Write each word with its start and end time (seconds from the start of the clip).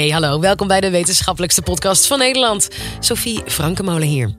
Hey, 0.00 0.08
hallo. 0.08 0.40
Welkom 0.40 0.68
bij 0.68 0.80
de 0.80 0.90
wetenschappelijkste 0.90 1.62
podcast 1.62 2.06
van 2.06 2.18
Nederland. 2.18 2.68
Sophie 3.00 3.42
Frankenmolen 3.46 4.08
hier. 4.08 4.34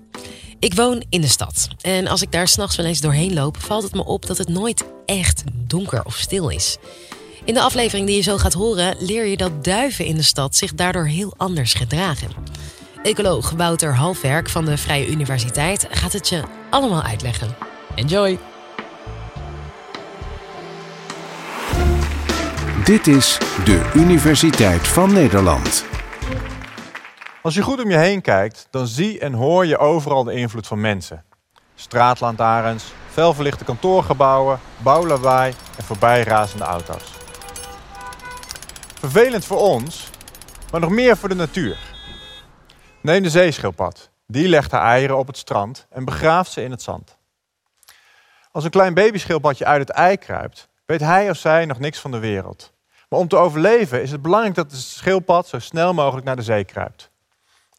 Ik 0.59 0.73
woon 0.73 1.03
in 1.09 1.21
de 1.21 1.27
stad. 1.27 1.67
En 1.81 2.07
als 2.07 2.21
ik 2.21 2.31
daar 2.31 2.47
s'nachts 2.47 2.75
wel 2.75 2.85
eens 2.85 3.01
doorheen 3.01 3.33
loop, 3.33 3.57
valt 3.57 3.83
het 3.83 3.93
me 3.93 4.05
op 4.05 4.25
dat 4.25 4.37
het 4.37 4.47
nooit 4.47 4.83
echt 5.05 5.43
donker 5.53 6.05
of 6.05 6.17
stil 6.17 6.49
is. 6.49 6.77
In 7.45 7.53
de 7.53 7.61
aflevering 7.61 8.07
die 8.07 8.15
je 8.15 8.21
zo 8.21 8.37
gaat 8.37 8.53
horen, 8.53 8.95
leer 8.99 9.25
je 9.25 9.37
dat 9.37 9.63
duiven 9.63 10.05
in 10.05 10.15
de 10.15 10.23
stad 10.23 10.55
zich 10.55 10.73
daardoor 10.73 11.05
heel 11.05 11.33
anders 11.37 11.73
gedragen. 11.73 12.29
Ecoloog 13.03 13.49
Wouter 13.49 13.95
Halfwerk 13.95 14.49
van 14.49 14.65
de 14.65 14.77
Vrije 14.77 15.07
Universiteit 15.07 15.87
gaat 15.91 16.13
het 16.13 16.29
je 16.29 16.43
allemaal 16.69 17.03
uitleggen. 17.03 17.55
Enjoy! 17.95 18.50
Dit 22.91 23.07
is 23.07 23.37
de 23.65 23.91
Universiteit 23.95 24.87
van 24.87 25.13
Nederland. 25.13 25.85
Als 27.41 27.53
je 27.53 27.61
goed 27.61 27.83
om 27.83 27.89
je 27.89 27.97
heen 27.97 28.21
kijkt, 28.21 28.67
dan 28.69 28.87
zie 28.87 29.19
en 29.19 29.33
hoor 29.33 29.65
je 29.65 29.77
overal 29.77 30.23
de 30.23 30.33
invloed 30.33 30.67
van 30.67 30.81
mensen. 30.81 31.23
Straatlantaarns, 31.75 32.93
felverlichte 33.09 33.63
kantoorgebouwen, 33.63 34.59
bouwlawaai 34.77 35.53
en 35.77 35.83
voorbijrazende 35.83 36.63
auto's. 36.63 37.03
Vervelend 38.99 39.45
voor 39.45 39.59
ons, 39.59 40.09
maar 40.71 40.81
nog 40.81 40.89
meer 40.89 41.17
voor 41.17 41.29
de 41.29 41.35
natuur. 41.35 41.77
Neem 43.01 43.23
de 43.23 43.29
zeeschildpad. 43.29 44.09
Die 44.27 44.47
legt 44.47 44.71
haar 44.71 44.85
eieren 44.85 45.17
op 45.17 45.27
het 45.27 45.37
strand 45.37 45.87
en 45.89 46.05
begraaft 46.05 46.51
ze 46.51 46.63
in 46.63 46.71
het 46.71 46.81
zand. 46.81 47.17
Als 48.51 48.63
een 48.63 48.69
klein 48.69 48.93
babyschildpadje 48.93 49.65
uit 49.65 49.87
het 49.87 49.89
ei 49.89 50.17
kruipt, 50.17 50.69
weet 50.85 51.01
hij 51.01 51.29
of 51.29 51.37
zij 51.37 51.65
nog 51.65 51.79
niks 51.79 51.99
van 51.99 52.11
de 52.11 52.19
wereld. 52.19 52.73
Maar 53.11 53.19
om 53.19 53.27
te 53.27 53.37
overleven 53.37 54.01
is 54.01 54.11
het 54.11 54.21
belangrijk 54.21 54.55
dat 54.55 54.69
de 54.69 54.75
schildpad 54.75 55.47
zo 55.47 55.59
snel 55.59 55.93
mogelijk 55.93 56.25
naar 56.25 56.35
de 56.35 56.41
zee 56.41 56.63
kruipt. 56.63 57.09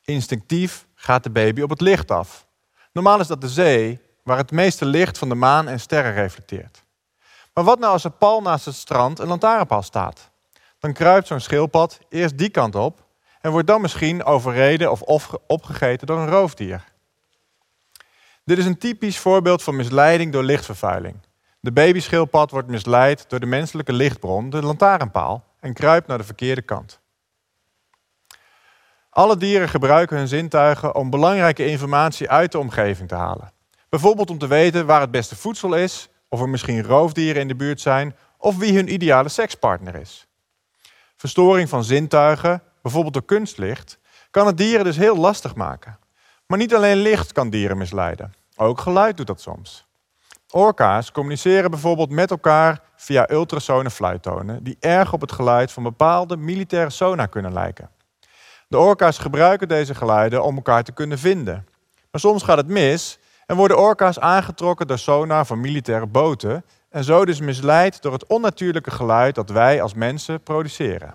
Instinctief 0.05 0.87
gaat 0.95 1.23
de 1.23 1.31
baby 1.31 1.63
op 1.63 1.71
het 1.71 1.81
licht 1.81 2.11
af. 2.11 2.47
Normaal 2.93 3.21
is 3.21 3.27
dat 3.27 3.41
de 3.41 3.49
zee, 3.49 4.01
waar 4.23 4.37
het 4.37 4.51
meeste 4.51 4.85
licht 4.85 5.19
van 5.19 5.29
de 5.29 5.35
maan 5.35 5.69
en 5.69 5.81
sterren 5.81 6.13
reflecteert. 6.13 6.85
Maar 7.55 7.65
wat 7.65 7.79
nou 7.79 7.93
als 7.93 8.05
er 8.05 8.11
pal 8.11 8.41
naast 8.41 8.65
het 8.65 8.75
strand 8.75 9.19
een 9.19 9.29
lantaarnpaal 9.29 9.83
staat? 9.83 10.31
Dan 10.79 10.93
kruipt 10.93 11.27
zo'n 11.27 11.41
schildpad 11.41 11.99
eerst 12.09 12.39
die 12.39 12.51
kant 12.51 12.75
op 12.75 13.07
en 13.41 13.51
wordt 13.51 13.67
dan 13.67 13.81
misschien 13.81 14.25
overreden 14.25 14.91
of 14.91 15.03
opgegeten 15.47 16.07
door 16.07 16.19
een 16.19 16.31
roofdier. 16.31 16.85
Dit 18.45 18.59
is 18.59 18.67
een 18.67 18.79
typisch 18.79 19.19
voorbeeld 19.19 19.63
van 19.63 19.77
misleiding 19.77 20.33
door 20.33 20.45
lichtvervuiling. 20.45 21.17
De 21.65 21.73
babyschildpad 21.73 22.51
wordt 22.51 22.69
misleid 22.69 23.25
door 23.29 23.41
de 23.41 23.47
menselijke 23.47 23.93
lichtbron, 23.93 24.51
de 24.51 24.63
lantaarnpaal, 24.63 25.45
en 25.61 25.73
kruipt 25.73 26.07
naar 26.07 26.19
de 26.19 26.25
verkeerde 26.25 26.63
kant. 26.63 27.01
Alle 29.11 29.37
dieren 29.37 29.69
gebruiken 29.69 30.17
hun 30.17 30.29
zintuigen 30.29 30.95
om 30.95 31.11
belangrijke 31.11 31.67
informatie 31.67 32.31
uit 32.31 32.53
de 32.53 32.59
omgeving 32.59 33.09
te 33.09 33.15
halen. 33.15 33.53
Bijvoorbeeld 33.89 34.31
om 34.31 34.39
te 34.39 34.47
weten 34.47 34.87
waar 34.87 35.01
het 35.01 35.11
beste 35.11 35.37
voedsel 35.37 35.75
is, 35.75 36.09
of 36.29 36.41
er 36.41 36.49
misschien 36.49 36.83
roofdieren 36.83 37.43
in 37.43 37.49
de 37.49 37.57
buurt 37.57 37.81
zijn, 37.81 38.17
of 38.39 38.57
wie 38.59 38.75
hun 38.75 38.93
ideale 38.93 39.29
sekspartner 39.29 39.95
is. 39.95 40.27
Verstoring 41.17 41.69
van 41.69 41.85
zintuigen, 41.85 42.63
bijvoorbeeld 42.83 43.15
door 43.15 43.25
kunstlicht, 43.25 43.99
kan 44.31 44.47
het 44.47 44.57
dieren 44.57 44.85
dus 44.85 44.97
heel 44.97 45.17
lastig 45.17 45.55
maken. 45.55 45.99
Maar 46.47 46.59
niet 46.59 46.75
alleen 46.75 46.97
licht 46.97 47.33
kan 47.33 47.51
dieren 47.51 47.79
misleiden, 47.79 48.35
ook 48.57 48.81
geluid 48.81 49.17
doet 49.17 49.27
dat 49.27 49.41
soms. 49.41 49.91
Orka's 50.55 51.13
communiceren 51.13 51.71
bijvoorbeeld 51.71 52.11
met 52.11 52.31
elkaar 52.31 52.81
via 52.97 53.31
ultrasone 53.31 53.91
fluittonen, 53.91 54.65
die 54.65 54.77
erg 54.81 55.13
op 55.13 55.21
het 55.21 55.33
geluid 55.33 55.73
van 55.73 55.83
bepaalde 55.83 56.37
militaire 56.37 56.91
sonar 56.91 57.29
kunnen 57.29 57.53
lijken. 57.53 57.91
De 58.69 58.79
orka's 58.79 59.19
gebruiken 59.19 59.69
deze 59.69 59.95
geluiden 59.95 60.45
om 60.45 60.57
elkaar 60.57 60.83
te 60.83 60.93
kunnen 60.93 61.19
vinden. 61.19 61.67
Maar 62.11 62.21
soms 62.21 62.43
gaat 62.43 62.57
het 62.57 62.67
mis 62.67 63.19
en 63.47 63.57
worden 63.57 63.79
orka's 63.79 64.19
aangetrokken 64.19 64.87
door 64.87 64.99
sonar 64.99 65.47
van 65.47 65.61
militaire 65.61 66.07
boten 66.07 66.65
en 66.91 67.05
zo 67.05 67.25
dus 67.25 67.41
misleid 67.41 68.03
door 68.03 68.13
het 68.13 68.27
onnatuurlijke 68.27 68.91
geluid 68.91 69.35
dat 69.35 69.51
wij 69.51 69.83
als 69.83 69.95
mensen 69.95 70.43
produceren. 70.43 71.15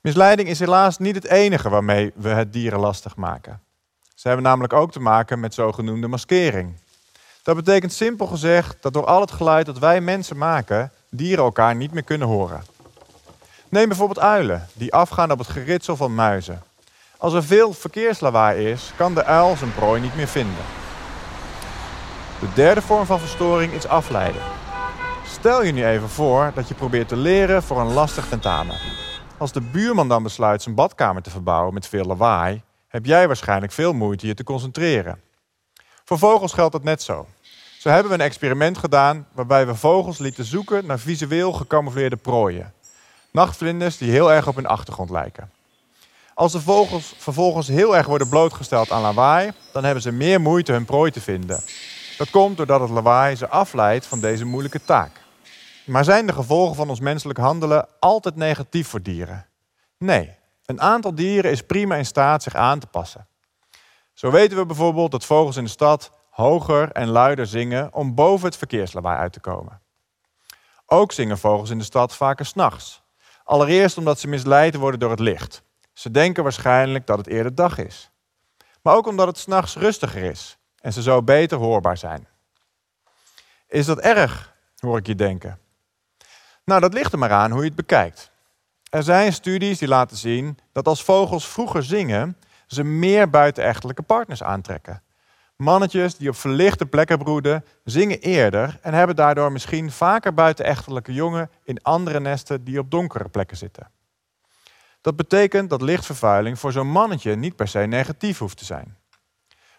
Misleiding 0.00 0.48
is 0.48 0.58
helaas 0.58 0.98
niet 0.98 1.14
het 1.14 1.26
enige 1.26 1.68
waarmee 1.68 2.12
we 2.14 2.28
het 2.28 2.52
dieren 2.52 2.78
lastig 2.78 3.16
maken. 3.16 3.60
Ze 4.14 4.28
hebben 4.28 4.46
namelijk 4.46 4.72
ook 4.72 4.92
te 4.92 5.00
maken 5.00 5.40
met 5.40 5.54
zogenoemde 5.54 6.08
maskering. 6.08 6.84
Dat 7.46 7.56
betekent 7.56 7.92
simpel 7.92 8.26
gezegd 8.26 8.76
dat 8.80 8.92
door 8.92 9.04
al 9.04 9.20
het 9.20 9.30
geluid 9.30 9.66
dat 9.66 9.78
wij 9.78 10.00
mensen 10.00 10.36
maken, 10.36 10.92
dieren 11.10 11.44
elkaar 11.44 11.76
niet 11.76 11.92
meer 11.92 12.02
kunnen 12.02 12.28
horen. 12.28 12.64
Neem 13.68 13.88
bijvoorbeeld 13.88 14.18
uilen, 14.18 14.68
die 14.72 14.92
afgaan 14.92 15.30
op 15.30 15.38
het 15.38 15.48
geritsel 15.48 15.96
van 15.96 16.14
muizen. 16.14 16.62
Als 17.16 17.32
er 17.32 17.44
veel 17.44 17.72
verkeerslawaai 17.72 18.70
is, 18.70 18.92
kan 18.96 19.14
de 19.14 19.24
uil 19.24 19.56
zijn 19.56 19.74
prooi 19.74 20.00
niet 20.00 20.16
meer 20.16 20.28
vinden. 20.28 20.64
De 22.40 22.48
derde 22.54 22.82
vorm 22.82 23.06
van 23.06 23.20
verstoring 23.20 23.72
is 23.72 23.86
afleiden. 23.86 24.42
Stel 25.26 25.64
je 25.64 25.72
nu 25.72 25.86
even 25.86 26.08
voor 26.08 26.52
dat 26.54 26.68
je 26.68 26.74
probeert 26.74 27.08
te 27.08 27.16
leren 27.16 27.62
voor 27.62 27.80
een 27.80 27.92
lastig 27.92 28.28
tentamen. 28.28 28.76
Als 29.38 29.52
de 29.52 29.60
buurman 29.60 30.08
dan 30.08 30.22
besluit 30.22 30.62
zijn 30.62 30.74
badkamer 30.74 31.22
te 31.22 31.30
verbouwen 31.30 31.74
met 31.74 31.86
veel 31.86 32.04
lawaai, 32.04 32.62
heb 32.88 33.06
jij 33.06 33.26
waarschijnlijk 33.26 33.72
veel 33.72 33.92
moeite 33.92 34.26
je 34.26 34.34
te 34.34 34.44
concentreren. 34.44 35.20
Voor 36.04 36.18
vogels 36.18 36.52
geldt 36.52 36.72
dat 36.72 36.82
net 36.82 37.02
zo. 37.02 37.26
Zo 37.86 37.92
hebben 37.92 38.12
we 38.12 38.18
een 38.18 38.24
experiment 38.24 38.78
gedaan 38.78 39.26
waarbij 39.32 39.66
we 39.66 39.74
vogels 39.74 40.18
lieten 40.18 40.44
zoeken 40.44 40.86
naar 40.86 40.98
visueel 40.98 41.52
gecamoufleerde 41.52 42.16
prooien. 42.16 42.72
Nachtvlinders 43.30 43.98
die 43.98 44.10
heel 44.10 44.32
erg 44.32 44.48
op 44.48 44.54
hun 44.54 44.66
achtergrond 44.66 45.10
lijken. 45.10 45.50
Als 46.34 46.52
de 46.52 46.60
vogels 46.60 47.14
vervolgens 47.18 47.68
heel 47.68 47.96
erg 47.96 48.06
worden 48.06 48.28
blootgesteld 48.28 48.90
aan 48.90 49.02
lawaai, 49.02 49.52
dan 49.72 49.84
hebben 49.84 50.02
ze 50.02 50.10
meer 50.10 50.40
moeite 50.40 50.72
hun 50.72 50.84
prooi 50.84 51.10
te 51.10 51.20
vinden. 51.20 51.60
Dat 52.18 52.30
komt 52.30 52.56
doordat 52.56 52.80
het 52.80 52.90
lawaai 52.90 53.36
ze 53.36 53.48
afleidt 53.48 54.06
van 54.06 54.20
deze 54.20 54.44
moeilijke 54.44 54.84
taak. 54.84 55.20
Maar 55.84 56.04
zijn 56.04 56.26
de 56.26 56.32
gevolgen 56.32 56.76
van 56.76 56.88
ons 56.88 57.00
menselijk 57.00 57.38
handelen 57.38 57.88
altijd 58.00 58.36
negatief 58.36 58.88
voor 58.88 59.02
dieren? 59.02 59.46
Nee, 59.98 60.30
een 60.64 60.80
aantal 60.80 61.14
dieren 61.14 61.50
is 61.50 61.62
prima 61.62 61.94
in 61.96 62.06
staat 62.06 62.42
zich 62.42 62.54
aan 62.54 62.78
te 62.78 62.86
passen. 62.86 63.26
Zo 64.14 64.30
weten 64.30 64.56
we 64.56 64.66
bijvoorbeeld 64.66 65.10
dat 65.10 65.24
vogels 65.24 65.56
in 65.56 65.64
de 65.64 65.70
stad 65.70 66.10
hoger 66.36 66.92
en 66.92 67.08
luider 67.08 67.46
zingen 67.46 67.94
om 67.94 68.14
boven 68.14 68.46
het 68.46 68.56
verkeerslawaai 68.56 69.18
uit 69.18 69.32
te 69.32 69.40
komen. 69.40 69.80
Ook 70.86 71.12
zingen 71.12 71.38
vogels 71.38 71.70
in 71.70 71.78
de 71.78 71.84
stad 71.84 72.16
vaker 72.16 72.46
s'nachts. 72.46 73.02
Allereerst 73.44 73.98
omdat 73.98 74.20
ze 74.20 74.28
misleid 74.28 74.74
worden 74.74 75.00
door 75.00 75.10
het 75.10 75.20
licht. 75.20 75.62
Ze 75.92 76.10
denken 76.10 76.42
waarschijnlijk 76.42 77.06
dat 77.06 77.18
het 77.18 77.26
eerder 77.26 77.54
dag 77.54 77.78
is. 77.78 78.10
Maar 78.82 78.94
ook 78.94 79.06
omdat 79.06 79.26
het 79.26 79.38
s'nachts 79.38 79.76
rustiger 79.76 80.22
is 80.22 80.58
en 80.80 80.92
ze 80.92 81.02
zo 81.02 81.22
beter 81.22 81.58
hoorbaar 81.58 81.96
zijn. 81.96 82.28
Is 83.68 83.86
dat 83.86 83.98
erg, 83.98 84.54
hoor 84.78 84.98
ik 84.98 85.06
je 85.06 85.14
denken? 85.14 85.58
Nou, 86.64 86.80
dat 86.80 86.94
ligt 86.94 87.12
er 87.12 87.18
maar 87.18 87.32
aan 87.32 87.50
hoe 87.50 87.60
je 87.60 87.66
het 87.66 87.76
bekijkt. 87.76 88.30
Er 88.90 89.02
zijn 89.02 89.32
studies 89.32 89.78
die 89.78 89.88
laten 89.88 90.16
zien 90.16 90.58
dat 90.72 90.88
als 90.88 91.02
vogels 91.04 91.48
vroeger 91.48 91.82
zingen, 91.82 92.36
ze 92.66 92.84
meer 92.84 93.30
buitenechtelijke 93.30 94.02
partners 94.02 94.42
aantrekken. 94.42 95.04
Mannetjes 95.56 96.16
die 96.16 96.28
op 96.28 96.36
verlichte 96.36 96.86
plekken 96.86 97.18
broeden, 97.18 97.64
zingen 97.84 98.20
eerder 98.20 98.78
en 98.82 98.94
hebben 98.94 99.16
daardoor 99.16 99.52
misschien 99.52 99.90
vaker 99.90 100.34
buitenechtelijke 100.34 101.12
jongen 101.12 101.50
in 101.64 101.82
andere 101.82 102.20
nesten 102.20 102.64
die 102.64 102.78
op 102.78 102.90
donkere 102.90 103.28
plekken 103.28 103.56
zitten. 103.56 103.90
Dat 105.00 105.16
betekent 105.16 105.70
dat 105.70 105.82
lichtvervuiling 105.82 106.58
voor 106.58 106.72
zo'n 106.72 106.90
mannetje 106.90 107.36
niet 107.36 107.56
per 107.56 107.68
se 107.68 107.78
negatief 107.78 108.38
hoeft 108.38 108.58
te 108.58 108.64
zijn. 108.64 108.96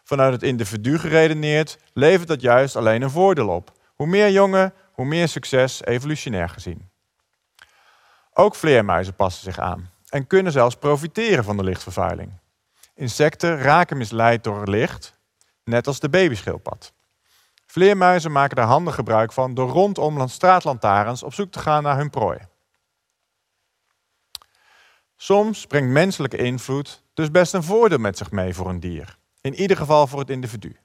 Vanuit 0.04 0.34
het 0.34 0.44
individu 0.44 1.00
geredeneerd 1.00 1.78
levert 1.94 2.28
dat 2.28 2.42
juist 2.42 2.76
alleen 2.76 3.02
een 3.02 3.10
voordeel 3.10 3.50
op. 3.50 3.72
Hoe 3.96 4.08
meer 4.08 4.32
jongen, 4.32 4.74
hoe 4.92 5.06
meer 5.06 5.28
succes 5.28 5.86
evolutionair 5.86 6.50
gezien. 6.50 6.90
Ook 8.34 8.56
vleermuizen 8.56 9.16
passen 9.16 9.44
zich 9.44 9.60
aan 9.60 9.90
en 10.10 10.28
kunnen 10.28 10.52
zelfs 10.52 10.76
profiteren 10.76 11.44
van 11.44 11.58
de 11.58 11.64
lichtvervuiling. 11.64 12.32
Insecten 12.96 13.58
raken 13.58 13.98
misleid 13.98 14.44
door 14.44 14.68
licht, 14.68 15.17
net 15.68 15.88
als 15.88 16.00
de 16.00 16.10
babyschildpad. 16.10 16.94
Vleermuizen 17.66 18.32
maken 18.32 18.56
daar 18.56 18.66
handig 18.66 18.96
gebruik 18.96 19.34
van 19.34 19.54
door 19.54 19.70
rondom 19.70 20.28
straatlantaarns 20.28 21.24
op 21.24 21.34
zoek 21.34 21.52
te 21.52 21.60
gaan 21.60 21.84
naar 21.84 21.98
hun 21.98 22.10
prooi. 22.10 22.40
Soms 25.16 25.66
brengt 25.66 25.90
menselijke 25.90 26.38
invloed 26.38 27.04
dus 27.14 27.32
best 27.32 27.54
een 27.54 27.64
voordeel 27.64 27.98
met 27.98 28.18
zich 28.18 28.32
mee 28.32 28.54
voor 28.54 28.70
een 28.70 28.80
dier. 28.80 29.18
In 29.42 29.56
ieder 29.56 29.78
geval 29.78 30.08
voor 30.08 30.20
het 30.20 30.30
individu. 30.30 30.78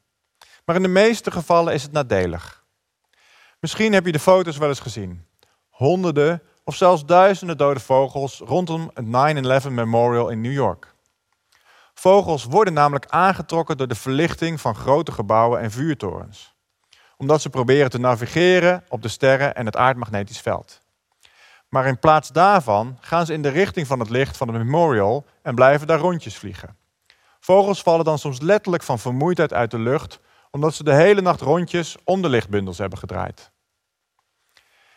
Maar 0.64 0.76
in 0.76 0.82
de 0.82 0.88
meeste 0.88 1.30
gevallen 1.30 1.74
is 1.74 1.82
het 1.82 1.92
nadelig. 1.92 2.64
Misschien 3.60 3.92
heb 3.92 4.06
je 4.06 4.12
de 4.12 4.18
foto's 4.18 4.56
wel 4.56 4.68
eens 4.68 4.80
gezien. 4.80 5.26
Honderden 5.68 6.42
of 6.64 6.76
zelfs 6.76 7.04
duizenden 7.04 7.56
dode 7.58 7.80
vogels 7.80 8.38
rondom 8.38 8.90
het 8.94 9.64
9-11 9.64 9.68
Memorial 9.70 10.28
in 10.28 10.40
New 10.40 10.52
York. 10.52 10.91
Vogels 12.02 12.44
worden 12.44 12.72
namelijk 12.72 13.06
aangetrokken 13.08 13.76
door 13.76 13.88
de 13.88 13.94
verlichting 13.94 14.60
van 14.60 14.74
grote 14.74 15.12
gebouwen 15.12 15.60
en 15.60 15.70
vuurtorens. 15.70 16.54
Omdat 17.16 17.42
ze 17.42 17.50
proberen 17.50 17.90
te 17.90 17.98
navigeren 17.98 18.84
op 18.88 19.02
de 19.02 19.08
sterren 19.08 19.54
en 19.54 19.66
het 19.66 19.76
aardmagnetisch 19.76 20.40
veld. 20.40 20.80
Maar 21.68 21.86
in 21.86 21.98
plaats 21.98 22.28
daarvan 22.28 22.98
gaan 23.00 23.26
ze 23.26 23.32
in 23.32 23.42
de 23.42 23.48
richting 23.48 23.86
van 23.86 23.98
het 23.98 24.10
licht 24.10 24.36
van 24.36 24.48
het 24.48 24.56
memorial 24.56 25.26
en 25.42 25.54
blijven 25.54 25.86
daar 25.86 25.98
rondjes 25.98 26.36
vliegen. 26.36 26.76
Vogels 27.40 27.82
vallen 27.82 28.04
dan 28.04 28.18
soms 28.18 28.40
letterlijk 28.40 28.82
van 28.82 28.98
vermoeidheid 28.98 29.52
uit 29.52 29.70
de 29.70 29.78
lucht, 29.78 30.20
omdat 30.50 30.74
ze 30.74 30.84
de 30.84 30.94
hele 30.94 31.20
nacht 31.20 31.40
rondjes 31.40 31.96
om 32.04 32.22
de 32.22 32.28
lichtbundels 32.28 32.78
hebben 32.78 32.98
gedraaid. 32.98 33.50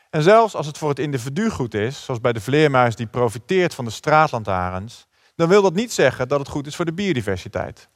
En 0.09 0.23
zelfs 0.23 0.55
als 0.55 0.65
het 0.65 0.77
voor 0.77 0.89
het 0.89 0.99
individu 0.99 1.49
goed 1.49 1.73
is, 1.73 2.05
zoals 2.05 2.21
bij 2.21 2.33
de 2.33 2.41
vleermuis 2.41 2.95
die 2.95 3.07
profiteert 3.07 3.73
van 3.73 3.85
de 3.85 3.91
straatlantaarns, 3.91 5.07
dan 5.35 5.47
wil 5.47 5.61
dat 5.61 5.73
niet 5.73 5.93
zeggen 5.93 6.27
dat 6.27 6.39
het 6.39 6.47
goed 6.47 6.67
is 6.67 6.75
voor 6.75 6.85
de 6.85 6.93
biodiversiteit. 6.93 7.89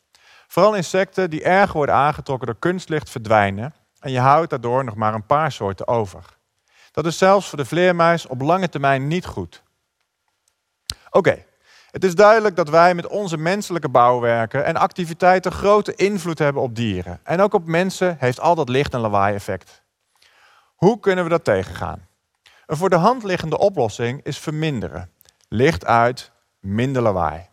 Vooral 0.47 0.75
insecten 0.75 1.29
die 1.29 1.43
erg 1.43 1.73
worden 1.73 1.95
aangetrokken 1.95 2.47
door 2.47 2.59
kunstlicht 2.59 3.09
verdwijnen 3.09 3.73
en 3.99 4.11
je 4.11 4.19
houdt 4.19 4.49
daardoor 4.49 4.83
nog 4.83 4.95
maar 4.95 5.13
een 5.13 5.25
paar 5.25 5.51
soorten 5.51 5.87
over. 5.87 6.37
Dat 6.91 7.05
is 7.05 7.17
zelfs 7.17 7.49
voor 7.49 7.57
de 7.57 7.65
vleermuis 7.65 8.27
op 8.27 8.41
lange 8.41 8.69
termijn 8.69 9.07
niet 9.07 9.25
goed. 9.25 9.63
Oké, 11.09 11.45
het 11.91 12.03
is 12.03 12.15
duidelijk 12.15 12.55
dat 12.55 12.69
wij 12.69 12.95
met 12.95 13.07
onze 13.07 13.37
menselijke 13.37 13.89
bouwwerken 13.89 14.65
en 14.65 14.75
activiteiten 14.75 15.51
grote 15.51 15.95
invloed 15.95 16.39
hebben 16.39 16.61
op 16.61 16.75
dieren. 16.75 17.19
En 17.23 17.41
ook 17.41 17.53
op 17.53 17.65
mensen 17.65 18.15
heeft 18.19 18.39
al 18.39 18.55
dat 18.55 18.69
licht- 18.69 18.93
en 18.93 18.99
lawaai-effect. 18.99 19.83
Hoe 20.75 20.99
kunnen 20.99 21.23
we 21.23 21.29
dat 21.29 21.43
tegengaan? 21.43 22.07
Een 22.65 22.77
voor 22.77 22.89
de 22.89 22.95
hand 22.95 23.23
liggende 23.23 23.57
oplossing 23.57 24.23
is 24.23 24.37
verminderen. 24.39 25.11
Licht 25.47 25.85
uit, 25.85 26.31
minder 26.59 27.01
lawaai. 27.01 27.47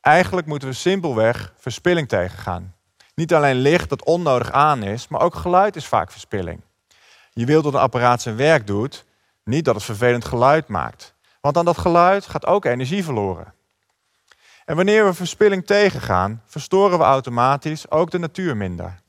Eigenlijk 0.00 0.46
moeten 0.46 0.68
we 0.68 0.74
simpelweg 0.74 1.52
verspilling 1.56 2.08
tegengaan. 2.08 2.74
Niet 3.14 3.34
alleen 3.34 3.56
licht 3.56 3.88
dat 3.88 4.04
onnodig 4.04 4.50
aan 4.52 4.82
is, 4.82 5.08
maar 5.08 5.20
ook 5.20 5.34
geluid 5.34 5.76
is 5.76 5.86
vaak 5.86 6.10
verspilling. 6.10 6.60
Je 7.32 7.44
wilt 7.44 7.64
dat 7.64 7.74
een 7.74 7.80
apparaat 7.80 8.22
zijn 8.22 8.36
werk 8.36 8.66
doet, 8.66 9.04
niet 9.44 9.64
dat 9.64 9.74
het 9.74 9.84
vervelend 9.84 10.24
geluid 10.24 10.68
maakt. 10.68 11.14
Want 11.40 11.56
aan 11.56 11.64
dat 11.64 11.78
geluid 11.78 12.26
gaat 12.26 12.46
ook 12.46 12.64
energie 12.64 13.04
verloren. 13.04 13.54
En 14.64 14.76
wanneer 14.76 15.04
we 15.04 15.14
verspilling 15.14 15.66
tegengaan, 15.66 16.42
verstoren 16.46 16.98
we 16.98 17.04
automatisch 17.04 17.90
ook 17.90 18.10
de 18.10 18.18
natuur 18.18 18.56
minder. 18.56 19.00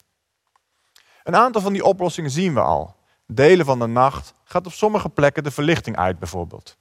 Een 1.23 1.35
aantal 1.35 1.61
van 1.61 1.73
die 1.73 1.83
oplossingen 1.83 2.31
zien 2.31 2.53
we 2.53 2.59
al. 2.59 2.95
Delen 3.27 3.65
van 3.65 3.79
de 3.79 3.87
nacht 3.87 4.33
gaat 4.43 4.65
op 4.65 4.73
sommige 4.73 5.09
plekken 5.09 5.43
de 5.43 5.51
verlichting 5.51 5.97
uit 5.97 6.19
bijvoorbeeld. 6.19 6.77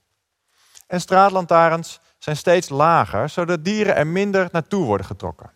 En 0.87 1.01
straatlantaarns 1.01 1.99
zijn 2.23 2.35
steeds 2.35 2.69
lager, 2.69 3.29
zodat 3.29 3.65
dieren 3.65 3.95
er 3.95 4.07
minder 4.07 4.49
naartoe 4.51 4.85
worden 4.85 5.05
getrokken. 5.05 5.51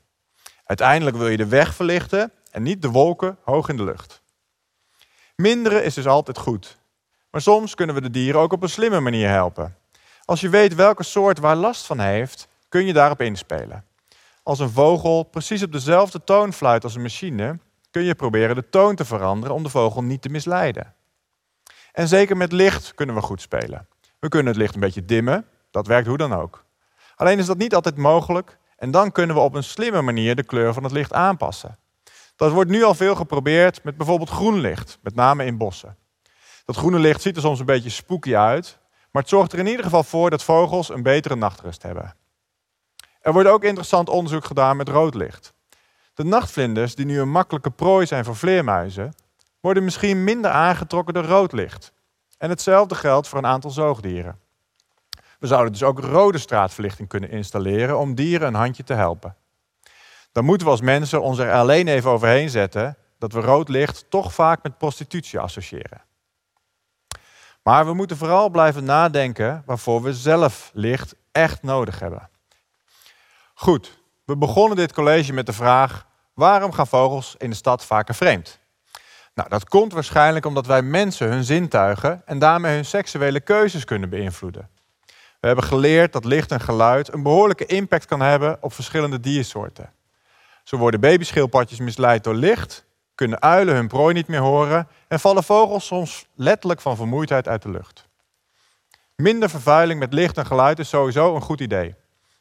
Uiteindelijk 0.65 1.17
wil 1.17 1.27
je 1.27 1.37
de 1.37 1.47
weg 1.47 1.75
verlichten 1.75 2.31
en 2.51 2.63
niet 2.63 2.81
de 2.81 2.89
wolken 2.89 3.37
hoog 3.43 3.69
in 3.69 3.77
de 3.77 3.83
lucht. 3.83 4.21
Minderen 5.35 5.83
is 5.83 5.93
dus 5.93 6.07
altijd 6.07 6.37
goed. 6.37 6.77
Maar 7.31 7.41
soms 7.41 7.75
kunnen 7.75 7.95
we 7.95 8.01
de 8.01 8.09
dieren 8.09 8.41
ook 8.41 8.53
op 8.53 8.63
een 8.63 8.69
slimme 8.69 8.99
manier 8.99 9.29
helpen. 9.29 9.77
Als 10.25 10.41
je 10.41 10.49
weet 10.49 10.75
welke 10.75 11.03
soort 11.03 11.39
waar 11.39 11.55
last 11.55 11.85
van 11.85 11.99
heeft, 11.99 12.47
kun 12.69 12.85
je 12.85 12.93
daarop 12.93 13.21
inspelen. 13.21 13.85
Als 14.43 14.59
een 14.59 14.69
vogel 14.69 15.23
precies 15.23 15.63
op 15.63 15.71
dezelfde 15.71 16.23
toon 16.23 16.53
fluit 16.53 16.83
als 16.83 16.95
een 16.95 17.01
machine, 17.01 17.59
kun 17.91 18.03
je 18.03 18.15
proberen 18.15 18.55
de 18.55 18.69
toon 18.69 18.95
te 18.95 19.05
veranderen 19.05 19.55
om 19.55 19.63
de 19.63 19.69
vogel 19.69 20.03
niet 20.03 20.21
te 20.21 20.29
misleiden. 20.29 20.93
En 21.91 22.07
zeker 22.07 22.37
met 22.37 22.51
licht 22.51 22.93
kunnen 22.93 23.15
we 23.15 23.21
goed 23.21 23.41
spelen. 23.41 23.87
We 24.19 24.29
kunnen 24.29 24.47
het 24.47 24.61
licht 24.61 24.73
een 24.73 24.79
beetje 24.79 25.05
dimmen, 25.05 25.45
dat 25.75 25.87
werkt 25.87 26.07
hoe 26.07 26.17
dan 26.17 26.33
ook. 26.33 26.65
Alleen 27.15 27.39
is 27.39 27.45
dat 27.45 27.57
niet 27.57 27.75
altijd 27.75 27.97
mogelijk 27.97 28.57
en 28.77 28.91
dan 28.91 29.11
kunnen 29.11 29.35
we 29.35 29.41
op 29.41 29.53
een 29.53 29.63
slimme 29.63 30.01
manier 30.01 30.35
de 30.35 30.43
kleur 30.43 30.73
van 30.73 30.83
het 30.83 30.91
licht 30.91 31.13
aanpassen. 31.13 31.77
Dat 32.35 32.51
wordt 32.51 32.69
nu 32.69 32.83
al 32.83 32.95
veel 32.95 33.15
geprobeerd 33.15 33.83
met 33.83 33.97
bijvoorbeeld 33.97 34.29
groen 34.29 34.59
licht, 34.59 34.97
met 35.01 35.15
name 35.15 35.45
in 35.45 35.57
bossen. 35.57 35.97
Dat 36.65 36.75
groene 36.75 36.99
licht 36.99 37.21
ziet 37.21 37.35
er 37.35 37.41
soms 37.41 37.59
een 37.59 37.65
beetje 37.65 37.89
spooky 37.89 38.35
uit, 38.35 38.77
maar 39.11 39.21
het 39.21 39.31
zorgt 39.31 39.53
er 39.53 39.59
in 39.59 39.67
ieder 39.67 39.83
geval 39.83 40.03
voor 40.03 40.29
dat 40.29 40.43
vogels 40.43 40.89
een 40.89 41.03
betere 41.03 41.35
nachtrust 41.35 41.83
hebben. 41.83 42.15
Er 43.21 43.33
wordt 43.33 43.49
ook 43.49 43.63
interessant 43.63 44.09
onderzoek 44.09 44.45
gedaan 44.45 44.77
met 44.77 44.89
rood 44.89 45.15
licht. 45.15 45.53
De 46.13 46.23
nachtvlinders, 46.23 46.95
die 46.95 47.05
nu 47.05 47.19
een 47.19 47.31
makkelijke 47.31 47.71
prooi 47.71 48.05
zijn 48.05 48.25
voor 48.25 48.35
vleermuizen, 48.35 49.13
worden 49.59 49.83
misschien 49.83 50.23
minder 50.23 50.51
aangetrokken 50.51 51.13
door 51.13 51.23
rood 51.23 51.51
licht. 51.51 51.93
En 52.37 52.49
hetzelfde 52.49 52.95
geldt 52.95 53.27
voor 53.27 53.37
een 53.37 53.45
aantal 53.45 53.71
zoogdieren. 53.71 54.39
We 55.39 55.47
zouden 55.47 55.71
dus 55.71 55.83
ook 55.83 55.99
rode 55.99 56.37
straatverlichting 56.37 57.07
kunnen 57.07 57.29
installeren 57.29 57.97
om 57.97 58.15
dieren 58.15 58.47
een 58.47 58.53
handje 58.53 58.83
te 58.83 58.93
helpen. 58.93 59.35
Dan 60.31 60.45
moeten 60.45 60.67
we 60.67 60.71
als 60.71 60.81
mensen 60.81 61.21
ons 61.21 61.37
er 61.37 61.51
alleen 61.51 61.87
even 61.87 62.09
overheen 62.09 62.49
zetten 62.49 62.97
dat 63.17 63.33
we 63.33 63.39
rood 63.39 63.69
licht 63.69 64.05
toch 64.09 64.33
vaak 64.33 64.63
met 64.63 64.77
prostitutie 64.77 65.39
associëren. 65.39 66.01
Maar 67.63 67.85
we 67.85 67.93
moeten 67.93 68.17
vooral 68.17 68.49
blijven 68.49 68.83
nadenken 68.83 69.63
waarvoor 69.65 70.01
we 70.01 70.13
zelf 70.13 70.71
licht 70.73 71.15
echt 71.31 71.63
nodig 71.63 71.99
hebben. 71.99 72.29
Goed, 73.53 73.97
we 74.25 74.37
begonnen 74.37 74.77
dit 74.77 74.93
college 74.93 75.33
met 75.33 75.45
de 75.45 75.53
vraag: 75.53 76.05
waarom 76.33 76.71
gaan 76.71 76.87
vogels 76.87 77.35
in 77.37 77.49
de 77.49 77.55
stad 77.55 77.85
vaker 77.85 78.15
vreemd? 78.15 78.59
Nou, 79.33 79.49
dat 79.49 79.69
komt 79.69 79.93
waarschijnlijk 79.93 80.45
omdat 80.45 80.65
wij 80.65 80.81
mensen 80.81 81.27
hun 81.27 81.43
zintuigen 81.43 82.21
en 82.25 82.39
daarmee 82.39 82.75
hun 82.75 82.85
seksuele 82.85 83.39
keuzes 83.39 83.85
kunnen 83.85 84.09
beïnvloeden. 84.09 84.69
We 85.45 85.51
hebben 85.51 85.69
geleerd 85.69 86.13
dat 86.13 86.25
licht 86.25 86.51
en 86.51 86.59
geluid 86.59 87.13
een 87.13 87.23
behoorlijke 87.23 87.65
impact 87.65 88.05
kan 88.05 88.21
hebben 88.21 88.57
op 88.61 88.73
verschillende 88.73 89.19
diersoorten. 89.19 89.91
Zo 90.63 90.77
worden 90.77 90.99
babyschildpadjes 90.99 91.79
misleid 91.79 92.23
door 92.23 92.33
licht, 92.33 92.85
kunnen 93.15 93.41
uilen 93.41 93.75
hun 93.75 93.87
prooi 93.87 94.13
niet 94.13 94.27
meer 94.27 94.39
horen 94.39 94.87
en 95.07 95.19
vallen 95.19 95.43
vogels 95.43 95.85
soms 95.85 96.27
letterlijk 96.35 96.81
van 96.81 96.95
vermoeidheid 96.95 97.47
uit 97.47 97.61
de 97.61 97.69
lucht. 97.69 98.07
Minder 99.15 99.49
vervuiling 99.49 99.99
met 99.99 100.13
licht 100.13 100.37
en 100.37 100.45
geluid 100.45 100.79
is 100.79 100.89
sowieso 100.89 101.35
een 101.35 101.41
goed 101.41 101.61
idee. 101.61 101.95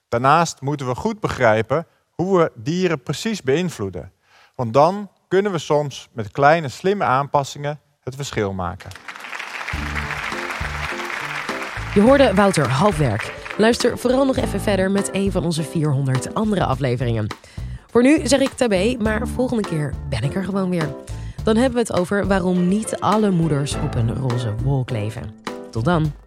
Daarnaast 0.09 0.61
moeten 0.61 0.87
we 0.87 0.95
goed 0.95 1.21
begrijpen 1.21 1.87
hoe 2.11 2.39
we 2.39 2.53
dieren 2.55 3.03
precies 3.03 3.43
beïnvloeden. 3.43 4.13
Want 4.55 4.73
dan 4.73 5.11
kunnen 5.29 5.53
we 5.53 5.59
soms 5.59 6.09
met 6.13 6.31
kleine 6.31 6.69
slimme 6.69 7.05
aanpassingen 7.05 7.81
het 8.01 8.15
verschil 8.15 8.53
maken. 8.53 8.91
Je 11.95 12.01
hoorde 12.01 12.35
Wouter 12.35 12.69
Halfwerk. 12.69 13.35
Luister 13.57 13.99
vooral 13.99 14.27
nog 14.27 14.37
even 14.37 14.61
verder 14.61 14.91
met 14.91 15.09
een 15.13 15.33
van 15.33 15.45
onze 15.45 15.63
400 15.63 16.35
andere 16.35 16.65
afleveringen. 16.65 17.27
Voor 17.87 18.03
nu 18.03 18.27
zeg 18.27 18.41
ik 18.41 18.51
tabé, 18.51 18.97
maar 18.99 19.29
volgende 19.29 19.63
keer 19.63 19.95
ben 20.09 20.23
ik 20.23 20.35
er 20.35 20.45
gewoon 20.45 20.71
weer. 20.71 20.95
Dan 21.45 21.57
hebben 21.57 21.75
we 21.75 21.89
het 21.89 21.99
over 22.01 22.27
waarom 22.27 22.69
niet 22.69 23.01
alle 23.01 23.31
moeders 23.31 23.75
op 23.75 23.95
een 23.95 24.15
roze 24.15 24.55
wolk 24.63 24.91
leven. 24.91 25.35
Tot 25.71 25.85
dan. 25.85 26.24